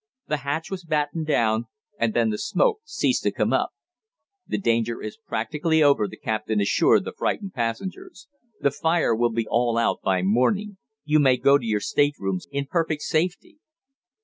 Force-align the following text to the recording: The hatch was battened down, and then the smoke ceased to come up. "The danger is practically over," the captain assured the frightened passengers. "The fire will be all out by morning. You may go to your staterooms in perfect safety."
The 0.27 0.37
hatch 0.37 0.71
was 0.71 0.83
battened 0.83 1.27
down, 1.27 1.65
and 1.99 2.15
then 2.15 2.31
the 2.31 2.39
smoke 2.39 2.79
ceased 2.85 3.21
to 3.21 3.31
come 3.31 3.53
up. 3.53 3.69
"The 4.47 4.57
danger 4.57 4.99
is 4.99 5.15
practically 5.27 5.83
over," 5.83 6.07
the 6.07 6.17
captain 6.17 6.59
assured 6.59 7.05
the 7.05 7.13
frightened 7.15 7.53
passengers. 7.53 8.27
"The 8.59 8.71
fire 8.71 9.13
will 9.15 9.29
be 9.31 9.45
all 9.47 9.77
out 9.77 10.01
by 10.01 10.23
morning. 10.23 10.77
You 11.05 11.19
may 11.19 11.37
go 11.37 11.59
to 11.59 11.65
your 11.67 11.81
staterooms 11.81 12.47
in 12.51 12.65
perfect 12.65 13.03
safety." 13.03 13.59